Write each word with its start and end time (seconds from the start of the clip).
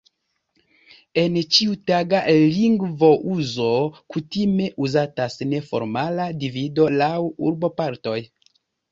En 1.23 1.35
ĉiutaga 1.55 2.21
lingvouzo 2.53 3.67
kutime 4.15 4.69
uzatas 4.85 5.35
neformala 5.51 6.25
divido 6.45 6.87
laŭ 6.95 7.11
urbopartoj. 7.51 8.17